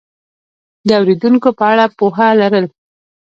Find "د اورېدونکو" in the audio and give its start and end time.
0.87-1.49